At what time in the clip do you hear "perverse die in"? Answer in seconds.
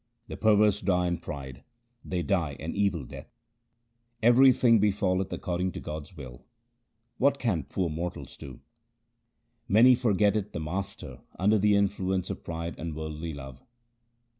0.35-1.19